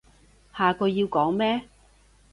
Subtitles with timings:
[0.57, 1.61] 下句要講咩？